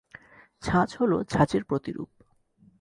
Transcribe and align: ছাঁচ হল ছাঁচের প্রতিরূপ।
ছাঁচ 0.63 0.89
হল 0.99 1.11
ছাঁচের 1.23 1.63
প্রতিরূপ। 1.63 2.09